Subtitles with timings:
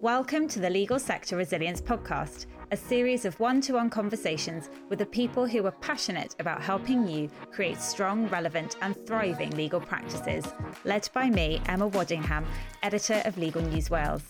[0.00, 5.00] Welcome to the Legal Sector Resilience Podcast, a series of one to one conversations with
[5.00, 10.46] the people who are passionate about helping you create strong, relevant, and thriving legal practices,
[10.84, 12.44] led by me, Emma Waddingham,
[12.84, 14.22] editor of Legal News Wales.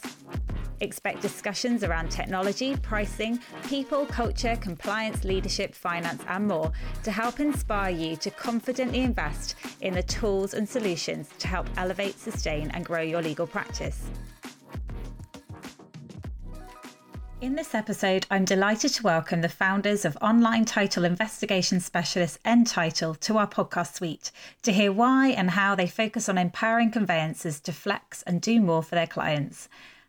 [0.80, 6.72] Expect discussions around technology, pricing, people, culture, compliance, leadership, finance, and more
[7.02, 12.18] to help inspire you to confidently invest in the tools and solutions to help elevate,
[12.18, 14.08] sustain, and grow your legal practice.
[17.40, 23.16] In this episode, I'm delighted to welcome the founders of online title investigation specialist ntitle
[23.20, 27.72] to our podcast suite to hear why and how they focus on empowering conveyancers to
[27.72, 29.68] flex and do more for their clients.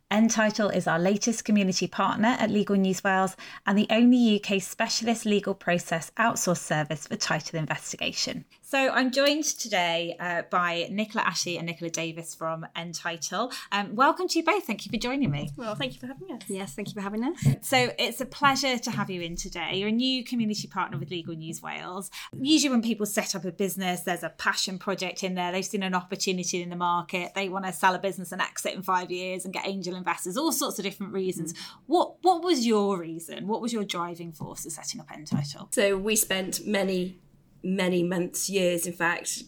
[0.10, 5.24] ntitle is our latest community partner at Legal News Wales and the only UK specialist
[5.24, 8.44] legal process outsourced service for title investigation.
[8.70, 13.52] So I'm joined today uh, by Nicola Ashley and Nicola Davies from ntitle.
[13.72, 14.66] Um, welcome to you both.
[14.66, 15.50] Thank you for joining me.
[15.58, 16.44] Well, thank you for having us.
[16.48, 17.48] Yes, thank you for having us.
[17.64, 19.78] So it's a pleasure to have you in today.
[19.78, 22.12] You're a new community partner with Legal News Wales.
[22.40, 25.52] Usually, when people set up a business, there's a passion project in there.
[25.52, 27.32] They've seen an opportunity in the market.
[27.34, 30.38] They want to sell a business and exit in five years and get angel investors.
[30.38, 31.56] All sorts of different reasons.
[31.88, 33.48] What What was your reason?
[33.48, 35.74] What was your driving force for setting up ntitle?
[35.74, 37.18] So we spent many,
[37.64, 39.44] many months, years, in fact,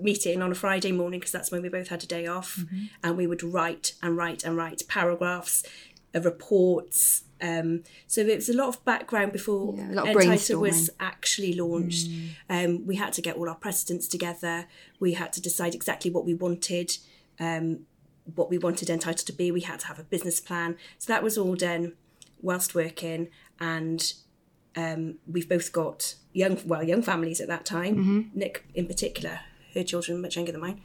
[0.00, 2.84] meeting on a Friday morning because that's when we both had a day off, Mm-hmm.
[3.02, 5.62] and we would write and write and write paragraphs,
[6.14, 7.22] uh, reports.
[7.40, 10.90] Um, so it was a lot of background before Yeah, a lot of ntitle was
[10.98, 12.08] actually launched.
[12.08, 12.28] Mm.
[12.48, 14.66] Um, we had to get all our precedents together.
[14.98, 16.96] We had to decide exactly what we wanted.
[17.38, 17.80] Um,
[18.34, 19.50] what we wanted Entitled to be.
[19.50, 20.76] We had to have a business plan.
[20.98, 21.92] So that was all done
[22.40, 23.28] whilst working,
[23.60, 24.14] and
[24.76, 27.96] um, we've both got young, well, young families at that time.
[27.96, 28.20] Mm-hmm.
[28.38, 29.40] Nick, in particular,
[29.74, 30.80] her children much younger than mine,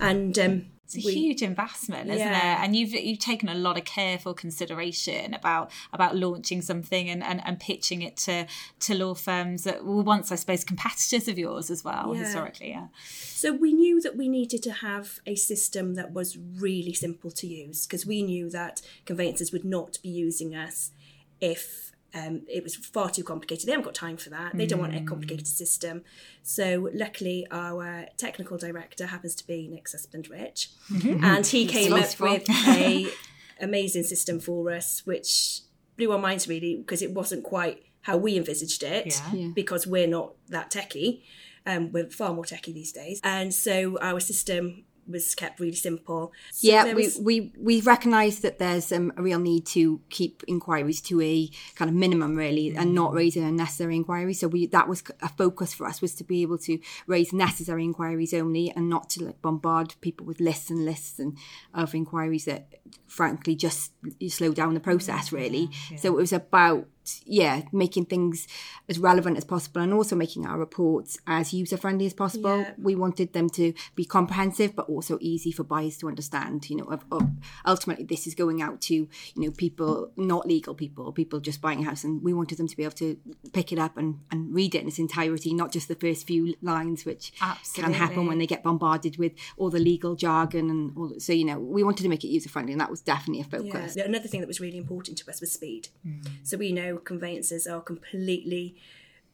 [0.00, 2.54] and um, It's a we- huge investment, isn't Yeah.
[2.60, 2.64] it?
[2.64, 7.42] And you've you've taken a lot of careful consideration about about launching something and, and,
[7.44, 8.46] and pitching it to
[8.80, 12.22] to law firms that were once, I suppose, competitors of yours as well, Yeah.
[12.24, 12.70] historically.
[12.70, 12.88] Yeah.
[13.08, 17.46] So we knew that we needed to have a system that was really simple to
[17.46, 20.92] use because we knew that conveyancers would not be using us
[21.40, 23.66] if um, it was far too complicated.
[23.66, 24.56] They haven't got time for that.
[24.56, 26.02] They don't want a complicated system.
[26.42, 30.70] So luckily, our technical director happens to be Nick's husband, Rich,
[31.04, 33.06] and he came up with a
[33.60, 35.60] amazing system for us, which
[35.96, 39.32] blew our minds really because it wasn't quite how we envisaged it Yeah.
[39.34, 39.48] Yeah.
[39.54, 41.22] because we're not that techie.
[41.66, 46.32] Um, we're far more techie these days, and so our system was kept really simple.
[46.52, 50.42] So yeah, there we, we we recognise that there's um, a real need to keep
[50.46, 54.40] inquiries to a kind of minimum, really, and not raising unnecessary inquiries.
[54.40, 57.84] So we that was a focus for us was to be able to raise necessary
[57.84, 61.36] inquiries only, and not to like bombard people with lists and lists and
[61.74, 62.68] of inquiries that,
[63.06, 63.92] frankly, just
[64.28, 65.32] slow down the process.
[65.32, 65.70] Really.
[65.96, 66.86] So it was about
[67.24, 68.46] yeah making things
[68.88, 72.72] as relevant as possible and also making our reports as user friendly as possible Yeah.
[72.88, 76.84] we wanted them to be comprehensive but also easy for buyers to understand you know
[76.84, 77.22] of, of
[77.66, 81.80] ultimately this is going out to you know people not legal people people just buying
[81.80, 83.16] a house and we wanted them to be able to
[83.52, 86.54] pick it up and, and read it in its entirety not just the first few
[86.62, 87.32] lines which
[87.74, 91.44] can happen when they get bombarded with all the legal jargon and all so you
[91.44, 94.04] know we wanted to make it user friendly and that was definitely a focus Yeah.
[94.04, 95.88] Another thing that was really important to us was speed.
[96.06, 96.26] Mm.
[96.42, 98.76] So we know conveyancers are completely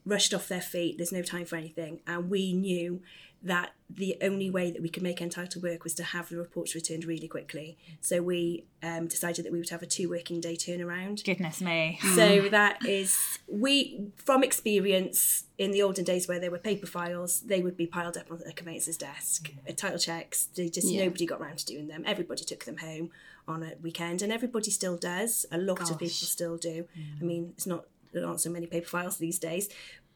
[0.06, 0.98] rushed off their feet.
[0.98, 3.00] There's no time for anything, and we knew
[3.42, 6.74] that the only way that we could make entitled work was to have the reports
[6.74, 7.76] returned really quickly.
[8.00, 11.22] So we um, decided that we would have a two working day turnaround.
[11.24, 11.98] Goodness me.
[12.14, 17.40] So that is we from experience in the olden days where there were paper files,
[17.42, 19.52] they would be piled up on a conveyancer's desk.
[19.68, 21.04] Uh, Title checks, they just Yeah.
[21.04, 22.02] nobody got round to doing them.
[22.06, 23.10] Everybody took them home
[23.46, 25.46] on a weekend, and everybody still does.
[25.52, 26.86] A lot of people still do.
[27.20, 29.68] I mean, it's not there aren't so many paper files these days,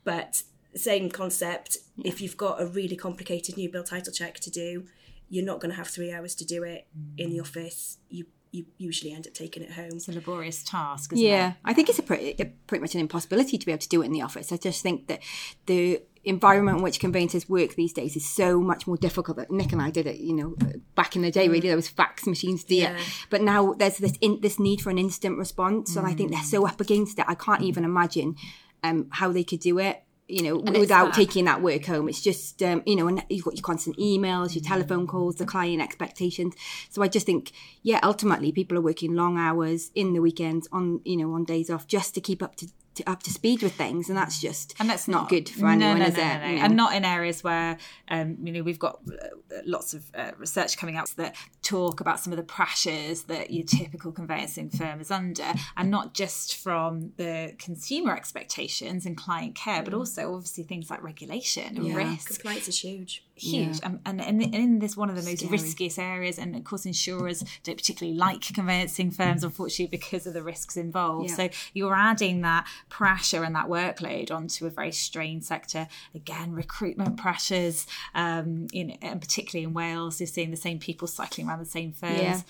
[0.04, 0.42] but
[0.74, 1.78] same concept.
[2.04, 4.86] If you've got a really complicated new build title check to do,
[5.28, 6.86] you're not going to have three hours to do it
[7.16, 7.42] in the mm.
[7.42, 7.98] office.
[8.08, 9.90] You you usually end up taking it home.
[9.92, 11.54] It's a laborious task, isn't yeah, it?
[11.66, 14.00] I think it's a pretty, a, pretty much an impossibility to be able to do
[14.00, 14.52] it in the office.
[14.52, 15.20] I just think that
[15.66, 19.36] the environment in which conveyancers work these days is so much more difficult.
[19.36, 20.56] That Nick and I did it, you know,
[20.94, 21.48] back in the day.
[21.48, 22.98] Really, there was fax machines do Yeah.
[23.30, 26.42] but now there's this in, this need for an instant response, and I think they're
[26.42, 27.24] so up against it.
[27.28, 28.36] I can't even imagine
[28.82, 30.02] um, how they could do it.
[30.30, 33.44] You know, it's without taking that work home, it's just um, you know, and you've
[33.44, 36.54] got your constant emails, your telephone calls, the client expectations.
[36.90, 41.00] So I just think, yeah, ultimately, people are working long hours in the weekends on
[41.04, 42.68] you know on days off just to keep up to
[42.98, 45.66] to, up to speed with things, and that's just and that's not, not good for
[45.66, 46.26] anyone, no, no, is no, it?
[46.26, 46.46] no, no.
[46.46, 46.64] You know?
[46.64, 47.78] And not in areas where
[48.08, 49.28] um, you know we've got uh,
[49.64, 53.64] lots of uh, research coming out that talk about some of the pressures that your
[53.64, 59.82] typical conveyancing firm is under, and not just from the consumer expectations and client care,
[59.82, 61.96] but also obviously things like regulation and Yeah.
[61.96, 62.28] risk.
[62.40, 63.24] Compliance is huge.
[63.34, 65.52] Huge, um, and, and in, in this one of the most Scary.
[65.52, 70.42] riskiest areas, and of course insurers don't particularly like conveyancing firms, unfortunately, because of the
[70.42, 71.30] risks involved.
[71.30, 71.36] Yeah.
[71.36, 75.88] So you're adding that pressure and that workload onto a very strained sector.
[76.14, 81.60] Again, recruitment pressures, um, and particularly in Wales, you're seeing the same people cycling around
[81.60, 82.20] the same firms.
[82.20, 82.40] Yeah.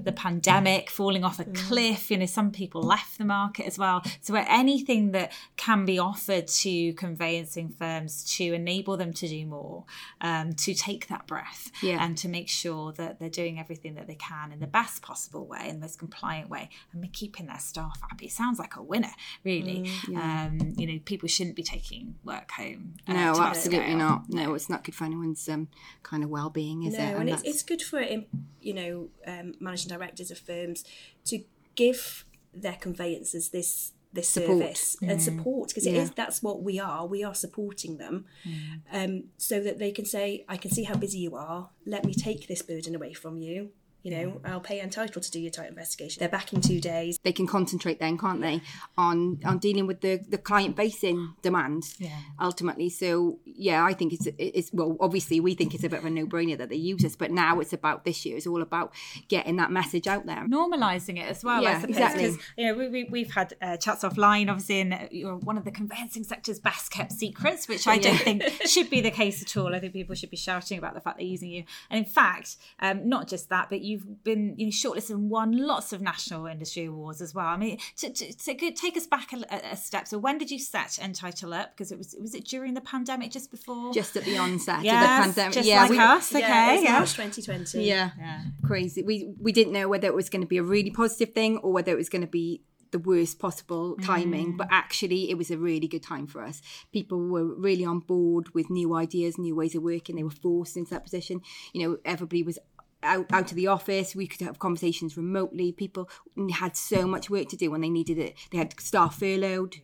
[0.00, 4.02] The pandemic, falling off a cliff, you know, some people left the market as well.
[4.20, 9.84] So, anything that can be offered to conveyancing firms to enable them to do more,
[10.20, 12.04] um, to take that breath, Yeah.
[12.04, 15.46] and to make sure that they're doing everything that they can in the best possible
[15.46, 18.28] way, in the most compliant way, and be keeping their staff happy.
[18.28, 19.12] Sounds like a winner,
[19.44, 19.90] really.
[20.16, 22.94] um, you know, people shouldn't be taking work home.
[23.08, 24.28] uh, no, absolutely not.
[24.28, 25.68] No, it's not good for anyone's um,
[26.02, 27.16] kind of well-being, is no, it?
[27.16, 28.00] and, it's, it's good for
[28.60, 30.84] you know um, managing directors of firms
[31.24, 31.42] to
[31.74, 34.58] give their conveyancers this this Support.
[34.60, 36.02] service and support because it Yeah.
[36.02, 37.04] is that's what we are.
[37.04, 38.26] We are supporting them,
[38.92, 41.70] um, so that they can say, "I can see how busy you are.
[41.84, 43.72] Let me take this burden away from you."
[44.04, 46.20] You know, I'll pay entitled to do your title investigation.
[46.20, 47.18] They're back in two days.
[47.24, 48.60] they can concentrate then, can't they,
[48.96, 52.10] on on dealing with the the client facing demand Yeah.
[52.38, 52.90] ultimately.
[52.90, 56.10] So yeah, I think it's it's well, obviously we think it's a bit of a
[56.10, 58.36] no brainer that they use us, but now it's about this year.
[58.36, 58.92] It's all about
[59.28, 60.46] getting that message out there.
[60.46, 61.62] normalizing it as well.
[61.62, 62.22] Yeah, I suppose, exactly.
[62.24, 65.56] Because you know we, we, we've had uh, chats offline, obviously, and uh, you're one
[65.56, 69.40] of the conveyancing sector's best kept secrets, which I don't think should be the case
[69.42, 69.74] at all.
[69.74, 71.64] I think people should be shouting about the fact they're using you.
[71.90, 75.56] And in fact, um, not just that, but you've been you know, shortlisted and won
[75.56, 77.46] lots of national industry awards as well.
[77.46, 80.08] I mean, to, to, to take us back a, a step.
[80.08, 81.70] So when did you set ntitle up?
[81.76, 83.92] Because it was was it during the pandemic, just before?
[83.92, 85.54] Just at the onset Yes, of the pandemic.
[85.54, 86.34] just yeah, like we, us.
[86.34, 86.92] Okay, yeah, it's yeah.
[86.92, 87.84] March 2020.
[87.84, 88.40] yeah, Yeah.
[88.64, 89.02] crazy.
[89.02, 91.72] We we didn't know whether it was going to be a really positive thing or
[91.72, 92.62] whether it was going to be
[92.94, 94.06] the worst possible mm.
[94.06, 96.62] timing but actually it was a really good time for us
[96.92, 100.76] people were really on board with new ideas new ways of working they were forced
[100.76, 101.40] into that position
[101.72, 102.56] you know everybody was
[103.04, 106.08] out, out of the office we could have conversations remotely people
[106.52, 109.76] had so much work to do when they needed it they had staff furloughed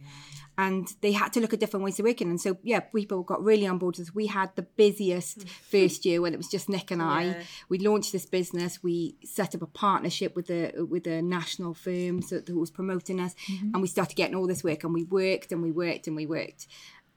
[0.60, 2.28] and they had to look at different ways of working.
[2.28, 4.14] And so, yeah, people got really on board with us.
[4.14, 7.22] We had the busiest first year when it was just Nick and I.
[7.24, 7.42] Yeah.
[7.70, 8.82] We launched this business.
[8.82, 13.20] We set up a partnership with a with a national firm so, who was promoting
[13.20, 13.70] us, mm-hmm.
[13.72, 14.84] and we started getting all this work.
[14.84, 16.66] And we worked and we worked and we worked.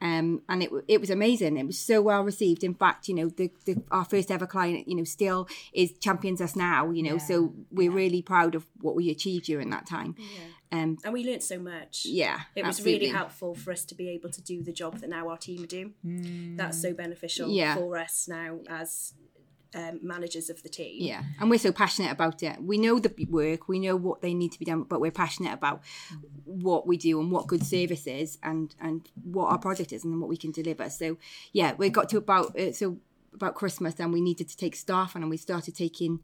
[0.04, 1.56] Um, and it it was amazing.
[1.58, 2.64] It was so well received.
[2.64, 6.42] In fact, you know, the, the our first ever client, you know, still is champions
[6.42, 6.92] us now.
[6.92, 10.16] You know, so we're really proud of what we achieved during that time.
[10.74, 12.06] Um, And we learnt so much.
[12.06, 13.00] yeah, It was absolutely.
[13.08, 15.66] really helpful for us to be able to do the job that now our team
[15.68, 15.92] do.
[16.58, 17.76] That's so beneficial Yeah.
[17.76, 19.14] for us now as
[19.76, 21.02] um, managers of the team.
[21.02, 22.62] Yeah, and we're so passionate about it.
[22.62, 25.54] We know the work, we know what they need to be done, but we're passionate
[25.54, 25.82] about
[26.46, 30.20] what we do and what good service is, and and what our project is, and
[30.20, 30.90] what we can deliver.
[30.90, 31.18] So
[31.52, 32.98] yeah, we got to about uh, so
[33.34, 36.20] about Christmas, and we needed to take staff, and we started taking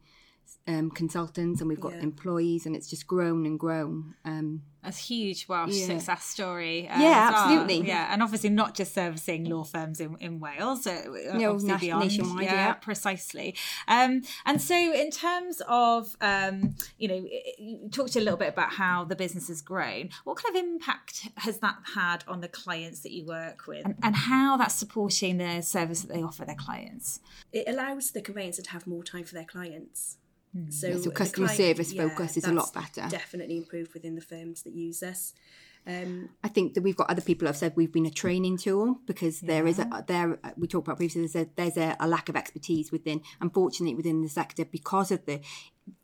[0.66, 2.02] um, consultants, and we've got Yeah.
[2.02, 4.14] employees, and it's just grown and grown.
[4.24, 5.86] Um, a huge Welsh Yeah.
[5.86, 6.88] success story.
[6.88, 7.44] uh, Yeah, as well.
[7.44, 7.86] absolutely.
[7.88, 10.86] Yeah, and obviously not just servicing law firms in, in Wales.
[10.86, 11.02] Uh,
[11.34, 12.02] No, obviously nas- beyond.
[12.04, 12.72] nationwide, Yeah, yeah.
[12.74, 13.54] precisely.
[13.88, 17.26] Um, and so, in terms of, um, you know,
[17.58, 20.10] you talked a little bit about how the business has grown.
[20.24, 23.96] What kind of impact has that had on the clients that you work with, and,
[24.02, 27.20] and how that's supporting the service that they offer their clients?
[27.52, 30.16] It allows the conveyancer to have more time for their clients.
[30.52, 30.70] Hmm.
[30.70, 33.08] So, so the customer service focus is a lot better.
[33.08, 35.34] Definitely improved within the firms that use us.
[35.86, 38.58] Um, I think that we've got other people who have said we've been a training
[38.58, 41.96] tool because there is a there uh, we talked about previously there's a there's a,
[41.98, 45.40] a lack of expertise within unfortunately within the sector because of the,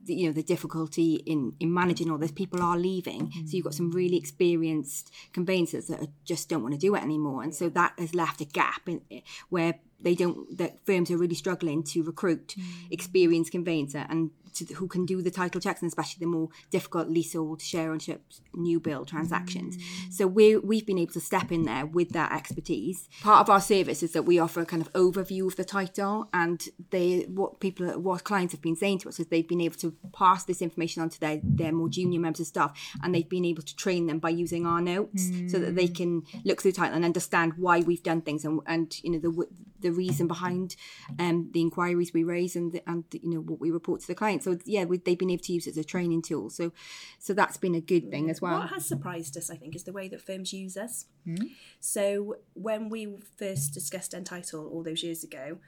[0.03, 2.33] the you know the difficulty in in managing all this.
[2.33, 3.31] People are leaving.
[3.45, 3.97] So you've got some hmm.
[3.97, 7.43] really experienced conveyancers that are, just don't want to do it anymore.
[7.43, 11.17] And so that has left a gap in eh, where they don't that firms are
[11.17, 12.65] really struggling to recruit mm.
[12.91, 14.07] experienced conveyancer.
[14.09, 17.91] And to, who can do the title checks and especially the more difficult leasehold share
[17.91, 18.23] ownership
[18.55, 19.77] new build transactions.
[20.11, 23.09] So we we've been able to step in there with that expertise.
[23.23, 26.29] Part of our service is that we offer a kind of overview of the title
[26.33, 29.77] and they what people what clients have been saying to us is they've been able
[29.77, 33.29] to pass this information on to their their more junior members of staff and they've
[33.29, 36.73] been able to train them by using our notes so that they can look through
[36.73, 39.47] the title and understand why we've done things and, and you know the
[39.81, 40.77] the reason behind
[41.19, 44.07] um, the inquiries we raise and the, and the, you know what we report to
[44.07, 44.43] the client.
[44.47, 46.51] So yeah, we, they've been able to use it as a training tool.
[46.51, 46.71] So
[47.19, 48.61] so that's been a good thing as well.
[48.61, 51.07] What has surprised us, I think, is the way that firms use us.
[51.27, 51.51] Mm.
[51.81, 55.59] So when we first discussed ntitle all those years ago,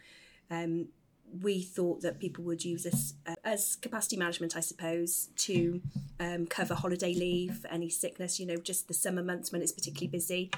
[0.48, 0.90] um,
[1.42, 5.80] we thought that people would use this uh, as capacity management, I suppose, to
[6.20, 8.40] um, cover holiday leave, any sickness.
[8.40, 10.50] You know, just the summer months when it's particularly busy.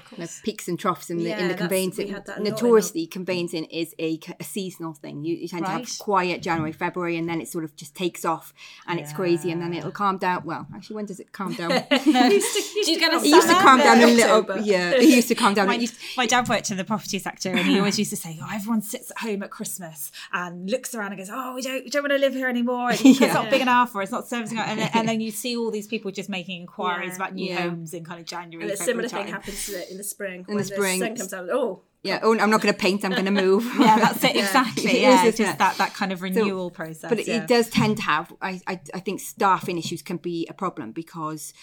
[0.43, 2.15] peaks and troughs in the yeah, in the conveyancing.
[2.39, 5.23] Notoriously, conveyancing is a, a, seasonal thing.
[5.23, 5.83] You, you tend right.
[5.83, 8.53] to have quiet January, February, and then it sort of just takes off
[8.87, 9.05] and yeah.
[9.05, 10.43] it's crazy, and then it'll calm down.
[10.45, 11.71] Well, actually, when does it calm down?
[11.71, 14.61] it used to, used to, it used to calm down a little.
[14.61, 15.67] Yeah, it used to calm down.
[15.67, 15.87] my,
[16.17, 18.81] my dad worked in the property sector, and he always used to say, "Oh, everyone
[18.81, 22.03] sits at home at Christmas and looks around and goes." oh, we don't, we don't
[22.03, 22.91] want to live here anymore.
[23.03, 23.33] It's, yeah.
[23.33, 24.57] not big enough, or it's not servicing.
[24.57, 27.15] And then, and then you see all these people just making inquiries yeah.
[27.15, 27.61] about new yeah.
[27.61, 28.63] homes in kind of January.
[28.63, 30.45] And a similar thing happens in the spring.
[30.47, 31.49] In the spring, the sun comes out.
[31.51, 33.05] Oh, yeah, oh, I'm not going to paint.
[33.05, 33.63] I'm going to move.
[33.79, 34.35] yeah, that's it.
[34.35, 35.01] Exactly.
[35.01, 37.09] yeah, it's just that that kind of renewal so, process.
[37.09, 37.43] But it, yeah.
[37.43, 38.33] it, does tend to have.
[38.41, 41.53] I, I I think staffing issues can be a problem because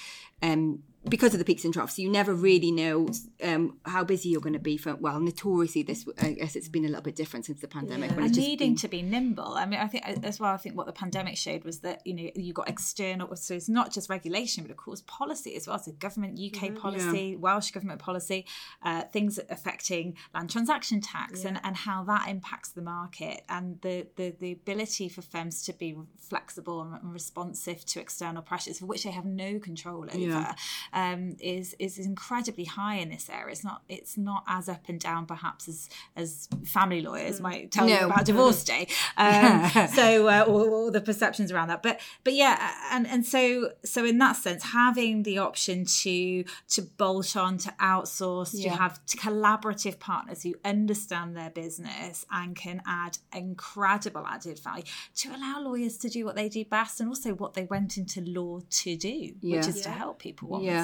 [0.41, 3.09] um because of the peaks and troughs, you never really know
[3.43, 4.77] um, how busy you're going to be.
[4.77, 8.11] For well, notoriously, this I guess it's been a little bit different since the pandemic.
[8.11, 8.17] Yeah.
[8.17, 8.77] When and needing been...
[8.77, 9.55] to be nimble.
[9.55, 10.53] I mean, I think as well.
[10.53, 13.35] I think what the pandemic showed was that you know you got external.
[13.37, 15.79] So it's not just regulation, but of course policy as well.
[15.79, 16.77] So government UK mm-hmm.
[16.77, 17.37] policy, yeah.
[17.37, 18.47] Welsh government policy,
[18.83, 21.49] uh, things affecting land transaction tax, yeah.
[21.49, 25.73] and, and how that impacts the market, and the, the the ability for firms to
[25.73, 30.55] be flexible and responsive to external pressures for which they have no control over
[30.93, 30.98] um,
[31.41, 33.53] is is incredibly high in this area.
[33.53, 37.43] It's not it's not as up and down perhaps as as family lawyers mm.
[37.43, 38.01] might tell no.
[38.01, 38.87] you about divorce day.
[39.17, 43.73] Um, so uh, all, all, the perceptions around that, but but yeah, and and so
[43.85, 48.71] so in that sense, having the option to to bolt on, to outsource, yeah.
[48.71, 54.85] to have collaborative partners who understand their business and can add incredible added value
[55.17, 58.21] to allow lawyers to do what they do best and also what they went into
[58.21, 59.57] law to do, yeah.
[59.57, 59.83] which is yeah.
[59.85, 60.63] to help people.
[60.63, 60.78] yeah.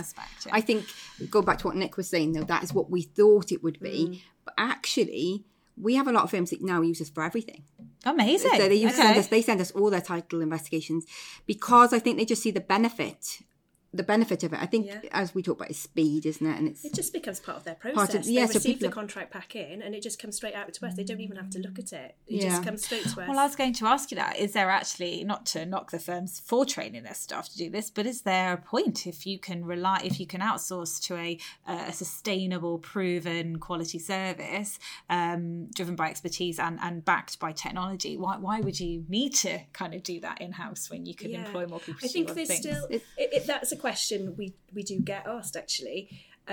[0.50, 0.86] I think
[1.30, 3.80] go back to what Nick was saying though, that is what we thought it would
[3.80, 4.20] be, mm.
[4.44, 5.44] but actually
[5.76, 7.64] we have a lot of firms that now use us for everything.
[8.04, 8.52] Amazing.
[8.52, 8.94] So they, okay.
[8.94, 11.04] send us, they send us all their title investigations
[11.46, 13.40] because I think they just see the benefit
[13.94, 15.00] the benefit of it, I think, yeah.
[15.12, 16.58] as we talk about, is speed, isn't it?
[16.58, 18.26] And it's it just becomes part of their process.
[18.26, 20.72] Of, yeah, they so receive the contract back in, and it just comes straight out
[20.72, 20.94] to us.
[20.94, 22.16] They don't even have to look at it.
[22.26, 22.48] It yeah.
[22.48, 23.28] just comes straight to us.
[23.28, 25.98] Well, I was going to ask you that: is there actually not to knock the
[25.98, 29.38] firms for training their staff to do this, but is there a point if you
[29.38, 35.94] can rely, if you can outsource to a, a sustainable, proven quality service um, driven
[35.94, 38.16] by expertise and, and backed by technology?
[38.16, 41.30] Why why would you need to kind of do that in house when you can
[41.30, 41.46] yeah.
[41.46, 42.00] employ more people?
[42.02, 42.60] I think there's things?
[42.60, 46.00] still it, it, that's a question we we do get asked actually.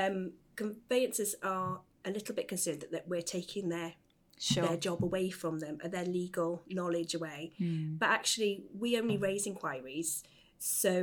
[0.01, 0.17] Um,
[0.55, 3.93] conveyancers are a little bit concerned that, that we're taking their
[4.49, 4.65] Sure.
[4.67, 7.41] their job away from them and their legal knowledge away.
[7.59, 7.99] Mm.
[7.99, 10.23] But actually, we only raise inquiries,
[10.57, 10.93] so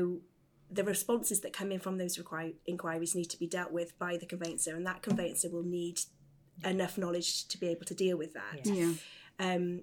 [0.78, 4.12] the responses that come in from those requir- inquiries need to be dealt with by
[4.16, 5.96] the conveyancer, and that conveyancer will need
[6.64, 8.54] enough knowledge to be able to deal with that.
[8.64, 8.76] Yes.
[8.76, 8.92] Yeah.
[9.46, 9.82] Um,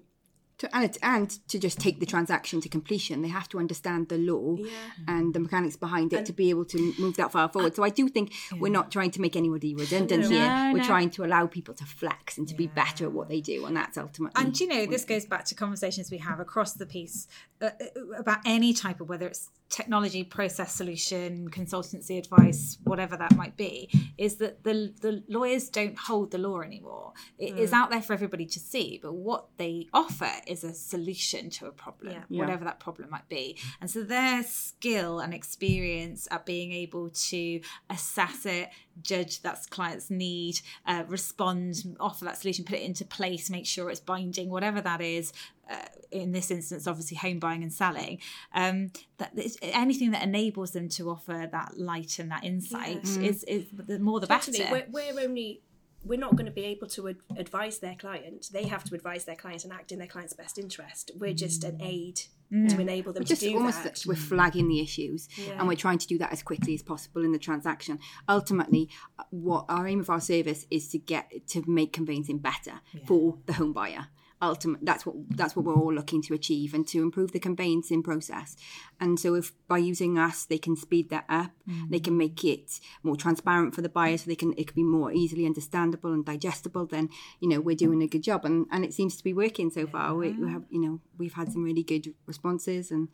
[0.58, 4.16] to, and, and to just take the transaction to completion, they have to understand the
[4.16, 4.70] law yeah.
[5.06, 7.74] and the mechanics behind it and, to be able to move that far forward.
[7.74, 8.58] So I do think yeah.
[8.60, 10.48] we're not trying to make anybody redundant no, here.
[10.48, 10.86] No, we're no.
[10.86, 12.58] trying to allow people to flex and to yeah.
[12.58, 14.42] be better at what they do, and that's ultimately.
[14.42, 17.28] And you know, this goes back to conversations we have across the piece
[17.60, 23.34] uh, uh, about any type of whether it's technology process solution consultancy advice whatever that
[23.36, 27.58] might be is that the the lawyers don't hold the law anymore It mm.
[27.58, 31.66] is out there for everybody to see but what they offer is a solution to
[31.66, 32.38] a problem yeah.
[32.40, 32.70] whatever yeah.
[32.70, 38.46] that problem might be and so their skill and experience at being able to assess
[38.46, 38.70] it
[39.02, 43.90] judge that client's need uh, respond offer that solution put it into place make sure
[43.90, 45.32] it's binding whatever that is
[45.70, 45.76] uh,
[46.10, 48.18] in this instance, obviously home buying and selling,
[48.54, 49.32] um, that
[49.62, 53.28] anything that enables them to offer that light and that insight yeah.
[53.28, 54.58] is, is the more the totally.
[54.58, 54.72] better.
[54.72, 55.62] We're, we're, only
[56.04, 58.48] we're not going to be able to ad- advise their client.
[58.52, 61.10] They have to advise their client and act in their client's best interest.
[61.18, 62.20] We're just an aid
[62.52, 62.68] mm.
[62.68, 64.04] to enable them we're just to do almost that.
[64.06, 65.54] We're flagging the issues yeah.
[65.58, 67.98] and we're trying to do that as quickly as possible in the transaction.
[68.28, 68.88] Ultimately,
[69.30, 73.00] what our aim of our service is to get to make conveyancing better yeah.
[73.06, 74.08] for the home buyer
[74.42, 78.02] ultimate that's what that's what we're all looking to achieve and to improve the conveyancing
[78.02, 78.56] process.
[79.00, 81.90] And so if by using us they can speed that up mm-hmm.
[81.90, 84.84] they can make it more transparent for the buyer so they can it can be
[84.84, 87.08] more easily understandable and digestible then
[87.40, 88.44] you know we're doing a good job.
[88.44, 90.14] And and it seems to be working so far.
[90.14, 93.08] We, we have you know we've had some really good responses and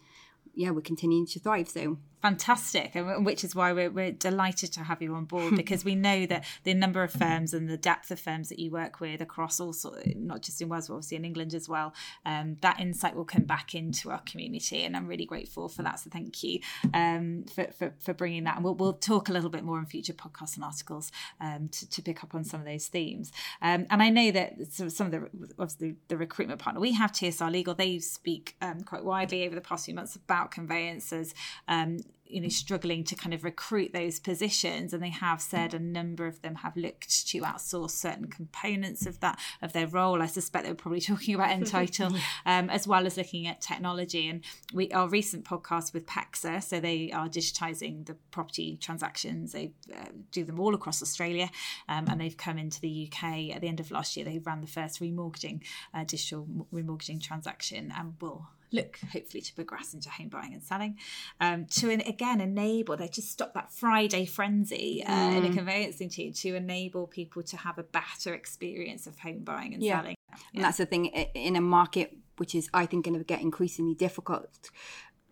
[0.54, 1.68] yeah we're continuing to thrive.
[1.68, 5.84] So fantastic, and which is why we're, we're delighted to have you on board because
[5.84, 9.00] we know that the number of firms and the depth of firms that you work
[9.00, 11.92] with across all sorts, not just in Wales, but obviously in England as well,
[12.24, 15.98] um, that insight will come back into our community, and I'm really grateful for that.
[15.98, 16.60] So thank you
[16.94, 19.86] um, for, for, for bringing that, and we'll, we'll talk a little bit more in
[19.86, 21.10] future podcasts and articles
[21.40, 23.32] um, to, to pick up on some of those themes.
[23.60, 27.50] Um, and I know that some of the obviously the recruitment partner we have, TSR
[27.50, 31.34] Legal, they speak um, quite widely over the past few months about conveyancers
[31.66, 31.98] um,
[32.32, 36.26] you know struggling to kind of recruit those positions and they have said a number
[36.26, 40.22] of them have looked to outsource certain components of that of their role.
[40.22, 44.28] I suspect they were probably talking about ntitle um, as well as looking at technology.
[44.28, 49.52] And we our recent podcast with pexa so they are digitizing the property transactions.
[49.52, 51.50] They uh, do them all across australia
[51.88, 54.60] um, and they've come into the uk at the end of last year they ran
[54.60, 55.60] the first remortgaging
[55.94, 60.98] uh, digital remortgaging transaction and will look hopefully to progress into home buying and selling
[61.40, 65.36] um, to again enable they just stop that friday frenzy uh, mm.
[65.38, 65.54] in a mm.
[65.54, 70.00] conveyancing team to enable people to have a better experience of home buying and yeah.
[70.00, 70.36] selling yeah.
[70.54, 73.94] and that's the thing in a market which is i think going to get increasingly
[73.94, 74.70] difficult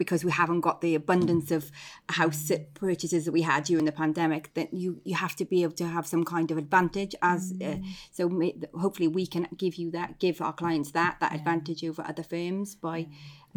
[0.00, 1.70] because we haven't got the abundance of
[2.08, 5.74] house purchases that we had during the pandemic that you you have to be able
[5.74, 7.84] to have some kind of advantage as uh, mm.
[7.84, 11.38] uh, so may, hopefully we can give you that give our clients that that yeah.
[11.38, 13.06] advantage over other firms by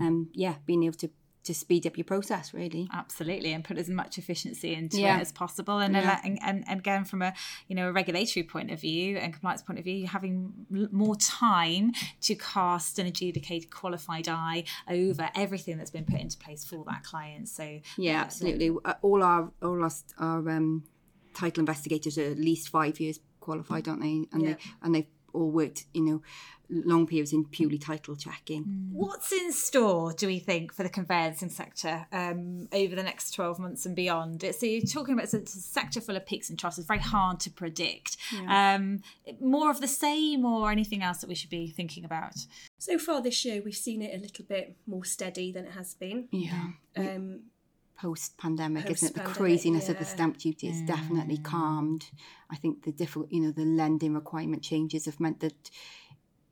[0.01, 1.09] um yeah being able to
[1.43, 5.17] to speed up your process really absolutely and put as much efficiency into yeah.
[5.17, 6.19] it as possible and, yeah.
[6.23, 7.33] and, and and again from a
[7.67, 10.53] you know a regulatory point of view and compliance point of view having
[10.91, 16.63] more time to cast an adjudicated qualified eye over everything that's been put into place
[16.63, 20.83] for that client so yeah absolutely uh, all our all our, our um,
[21.33, 24.53] title investigators are at least five years qualified aren't they and yeah.
[24.53, 26.21] they and they've all worked you know
[26.85, 28.63] long periods in purely title checking.
[28.63, 28.91] Mm.
[28.91, 33.59] What's in store, do we think, for the conveyancing sector um, over the next 12
[33.59, 34.43] months and beyond?
[34.57, 36.77] So you're talking about it's a sector full of peaks and troughs.
[36.77, 38.17] It's very hard to predict.
[38.33, 38.75] Yeah.
[38.75, 39.01] Um,
[39.39, 42.35] more of the same or anything else that we should be thinking about?
[42.77, 45.93] So far this year, we've seen it a little bit more steady than it has
[45.93, 46.27] been.
[46.31, 46.71] Yeah.
[46.95, 47.41] Um,
[48.03, 49.15] post pandemic, isn't it?
[49.15, 49.91] The craziness yeah.
[49.91, 50.87] of the stamp duty has mm.
[50.87, 52.09] definitely calmed.
[52.49, 55.71] I think the difficult, you know, the lending requirement changes have meant that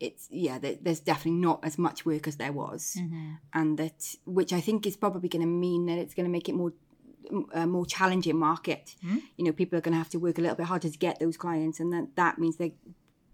[0.01, 3.33] it's yeah there's definitely not as much work as there was mm-hmm.
[3.53, 6.49] and that which i think is probably going to mean that it's going to make
[6.49, 6.73] it more
[7.53, 9.19] a more challenging market mm-hmm.
[9.37, 11.19] you know people are going to have to work a little bit harder to get
[11.19, 12.73] those clients and that that means they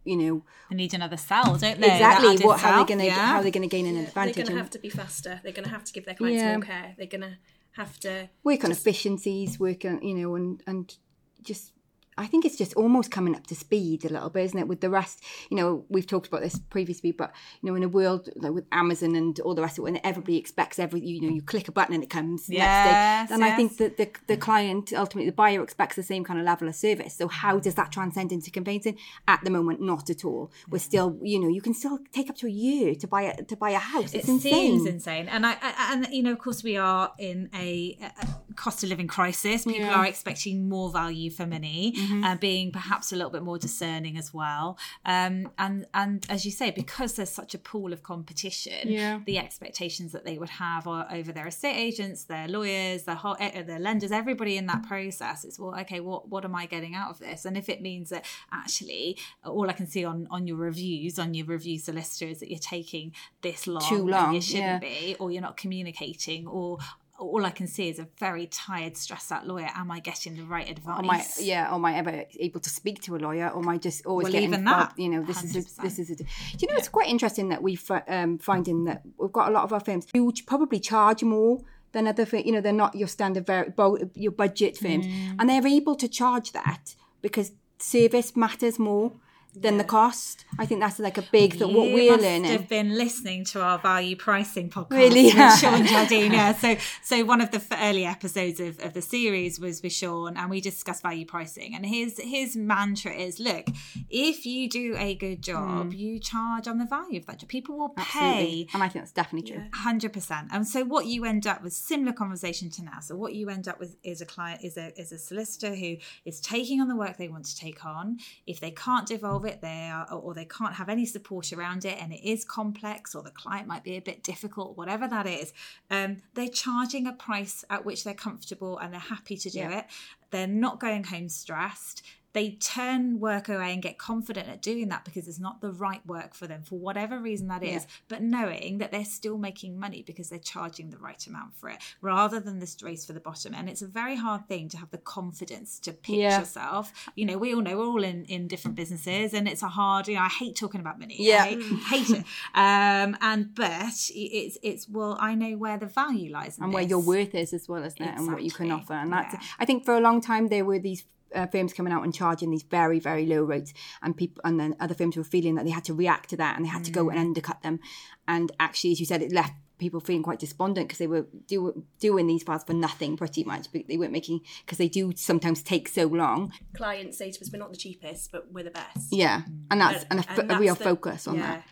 [0.03, 3.05] you know they need another sell don't they exactly what how they're they going to
[3.05, 3.25] yeah.
[3.25, 5.39] how are going to gain an yeah, advantage they're going to have to be faster
[5.43, 6.53] they're going to have to give their clients yeah.
[6.53, 7.37] more care they're going to
[7.71, 10.95] have to work on efficiencies work on you know and and
[11.41, 11.73] just
[12.17, 14.67] I think it's just almost coming up to speed a little bit, isn't it?
[14.67, 17.89] With the rest, you know, we've talked about this previously, but you know, in a
[17.89, 21.21] world like with Amazon and all the rest of it, when everybody expects every, you
[21.21, 23.35] know, you click a button and it comes yes, next day.
[23.35, 23.53] And yes.
[23.53, 26.67] I think that the, the client, ultimately the buyer expects the same kind of level
[26.67, 27.13] of service.
[27.13, 28.97] So how does that transcend into conveyancing?
[29.27, 30.51] At the moment, not at all.
[30.69, 33.43] We're still, you know, you can still take up to a year to buy a
[33.43, 34.13] to buy a house.
[34.13, 34.53] It's it insane.
[34.53, 35.27] seems insane.
[35.27, 38.89] And I, I, and you know, of course, we are in a, a cost of
[38.89, 39.63] living crisis.
[39.63, 39.95] People yeah.
[39.95, 42.23] are expecting more value for money, mm-hmm.
[42.23, 44.77] uh, being perhaps a little bit more discerning as well.
[45.05, 49.21] Um, and and as you say, because there's such a pool of competition, yeah.
[49.25, 53.37] the expectations that they would have are over their estate agents, their lawyers, their whole,
[53.39, 55.45] uh, their lenders, everybody in that process.
[55.45, 57.45] It's well, okay, what what am I getting out of this?
[57.45, 61.33] And if it means that actually all I can see on on your reviews, on
[61.33, 64.89] your review solicitor, is that you're taking this long, too long, you shouldn't yeah.
[64.89, 66.79] be, or you're not communicating, or
[67.19, 69.69] all I can see is a very tired, stressed out lawyer.
[69.75, 70.99] Am I getting the right advice?
[70.99, 73.77] Am I, yeah, am I ever able to speak to a lawyer, or am I
[73.77, 74.93] just always well, getting even that?
[74.97, 75.55] You know, this 100%.
[75.55, 76.15] is a, this is a.
[76.15, 76.25] Do
[76.59, 77.77] you know it's quite interesting that we
[78.07, 82.07] um, finding that we've got a lot of our firms who probably charge more than
[82.07, 82.45] other firms.
[82.45, 83.73] you know they're not your standard very
[84.13, 85.35] your budget firms, mm.
[85.39, 89.13] and they're able to charge that because service matters more
[89.61, 89.81] than yeah.
[89.81, 90.45] the cost.
[90.59, 92.51] I think that's like a big that what we're must learning.
[92.51, 95.25] Have been listening to our value pricing podcast really?
[95.25, 96.31] with Sean Jardine.
[96.31, 100.37] Yeah, so so one of the early episodes of, of the series was with Sean,
[100.37, 101.75] and we discussed value pricing.
[101.75, 103.67] And his his mantra is: look,
[104.09, 105.97] if you do a good job, mm.
[105.97, 107.49] you charge on the value of that job.
[107.49, 108.65] People will Absolutely.
[108.65, 109.63] pay, and I think that's definitely true.
[109.73, 110.49] Hundred percent.
[110.51, 112.99] And so what you end up with similar conversation to now.
[113.01, 115.97] So what you end up with is a client is a is a solicitor who
[116.25, 118.17] is taking on the work they want to take on.
[118.45, 121.97] If they can't devolve it, they are, or they can't have any support around it,
[121.99, 125.53] and it is complex, or the client might be a bit difficult, whatever that is,
[125.89, 129.79] um, they're charging a price at which they're comfortable and they're happy to do yeah.
[129.79, 129.85] it.
[130.31, 132.03] they're not going home stressed
[132.33, 136.05] they turn work away and get confident at doing that because it's not the right
[136.05, 137.89] work for them for whatever reason that is yeah.
[138.07, 141.77] but knowing that they're still making money because they're charging the right amount for it
[142.01, 144.91] rather than this race for the bottom and it's a very hard thing to have
[144.91, 146.39] the confidence to pitch yeah.
[146.39, 149.69] yourself you know we all know we're all in in different businesses and it's a
[149.69, 151.55] hard you know i hate talking about money yeah I
[151.89, 156.69] hate it um and but it's it's well i know where the value lies and
[156.69, 156.73] this.
[156.73, 158.25] where your worth is as well as that exactly.
[158.25, 159.39] and what you can offer and that's yeah.
[159.59, 161.03] i think for a long time there were these
[161.35, 164.75] uh, firms coming out and charging these very very low rates and people and then
[164.79, 166.85] other firms were feeling that they had to react to that and they had mm.
[166.85, 167.21] to go and mm.
[167.21, 167.79] undercut them
[168.27, 171.83] and actually as you said it left people feeling quite despondent because they were do,
[171.99, 175.61] doing these files for nothing pretty much but they weren't making because they do sometimes
[175.61, 179.11] take so long clients say to us we're not the cheapest but we're the best
[179.11, 181.41] yeah and that's and, and, a, and a real the, focus on yeah.
[181.41, 181.63] that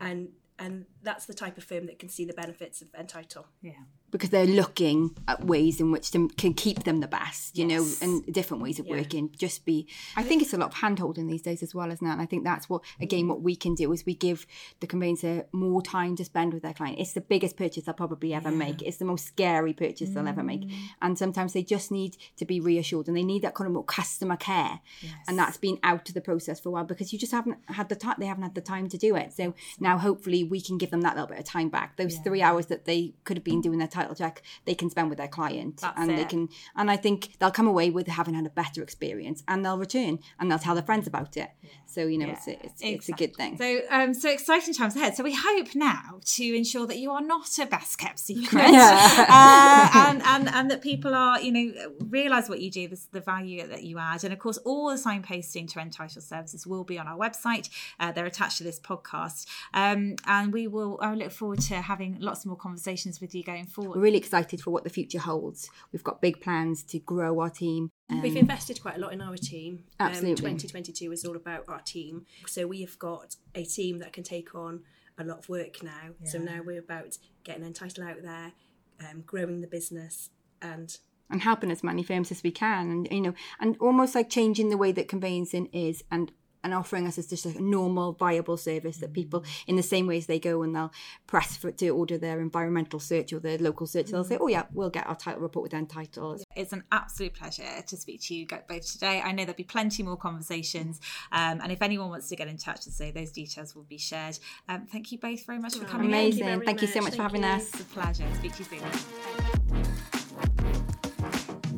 [0.00, 0.28] and
[0.60, 3.44] and that's the type of firm that can see the benefits of ntitle.
[3.62, 3.72] Yeah
[4.10, 8.00] because they're looking at ways in which to can keep them the best, you yes.
[8.00, 8.96] know, and different ways of yeah.
[8.96, 9.30] working.
[9.36, 9.86] Just be,
[10.16, 12.10] I think it's a lot of hand holding these days as well, isn't it?
[12.10, 14.46] And I think that's what, again, what we can do is we give
[14.80, 16.98] the conveyancer more time to spend with their client.
[16.98, 18.56] It's the biggest purchase they'll probably ever yeah.
[18.56, 18.82] make.
[18.82, 20.14] It's the most scary purchase mm.
[20.14, 20.62] they'll ever make.
[20.62, 20.78] Mm.
[21.02, 23.84] And sometimes they just need to be reassured and they need that kind of more
[23.84, 24.80] customer care.
[25.00, 25.12] Yes.
[25.28, 27.88] And that's been out of the process for a while because you just haven't had
[27.88, 29.32] the time, they haven't had the time to do it.
[29.32, 31.96] So now hopefully we can give them that little bit of time back.
[31.96, 32.22] Those yeah.
[32.22, 35.18] three hours that they could have been doing their title check they can spend with
[35.18, 36.16] their client That's and it.
[36.16, 39.64] they can and I think they'll come away with having had a better experience and
[39.64, 41.70] they'll return and they'll tell their friends about it yeah.
[41.86, 42.94] so you know yeah, it's, a, it's, exactly.
[42.94, 46.44] it's, a good thing so um so exciting times ahead so we hope now to
[46.56, 51.14] ensure that you are not a best kept secret uh, and, and and that people
[51.14, 54.38] are you know realize what you do this the value that you add and of
[54.38, 58.58] course all the signposting to entitled services will be on our website uh, they're attached
[58.58, 63.20] to this podcast um and we will I look forward to having lots more conversations
[63.20, 65.70] with you going forward We're really excited for what the future holds.
[65.92, 67.90] We've got big plans to grow our team.
[68.10, 69.84] Um, We've invested quite a lot in our team.
[69.98, 70.50] Um, absolutely.
[70.50, 72.26] Um, 2022 is all about our team.
[72.46, 74.82] So we have got a team that can take on
[75.18, 76.14] a lot of work now.
[76.20, 76.30] Yeah.
[76.30, 78.52] So now we're about getting ntitle out there,
[79.00, 80.30] um, growing the business,
[80.62, 80.96] and
[81.30, 84.70] and helping as many firms as we can, and you know, and almost like changing
[84.70, 88.98] the way that conveyancing is, and and offering us as just a normal viable service
[88.98, 90.92] that people in the same way as they go and they'll
[91.26, 94.64] press for to order their environmental search or their local search they'll say oh yeah
[94.72, 98.46] we'll get our title report with ntitle it's an absolute pleasure to speak to you
[98.46, 99.20] both today.
[99.20, 101.00] I know there'll be plenty more conversations
[101.32, 103.98] um, and if anyone wants to get in touch and say those details will be
[103.98, 104.38] shared.
[104.68, 106.44] Um, thank you both very much for coming amazing.
[106.44, 107.48] Thank you, thank you so much thank for having you.
[107.48, 107.68] us.
[107.68, 108.24] it's a pleasure.
[108.36, 108.80] Speak to you soon.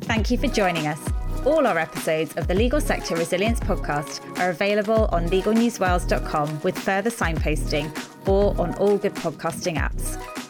[0.01, 4.49] Thank you for joining us all our episodes of the Legal Sector Resilience podcast are
[4.49, 7.91] available on legalnewswales.com with further signposting
[8.27, 10.42] or on all good podcasting apps.